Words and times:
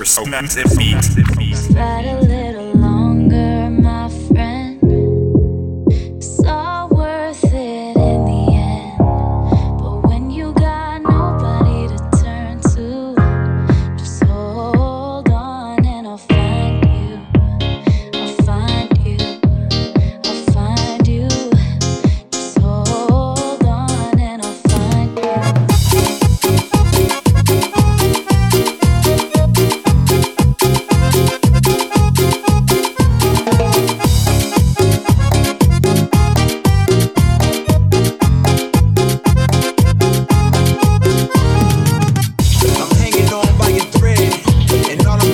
Respect 0.00 0.56
it, 0.56 0.78
beat. 1.36 2.49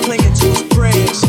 Playing 0.07 0.21
to 0.21 0.45
his 0.45 0.63
praise. 0.69 1.26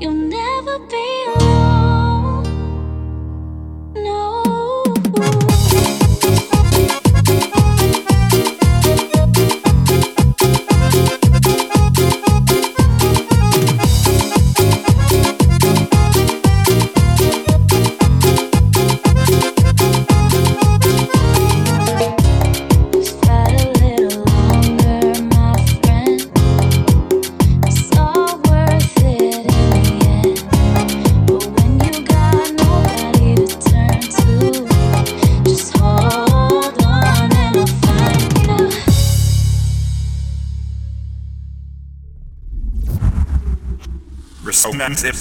You'll 0.00 0.12
never 0.12 0.78
be 0.86 1.37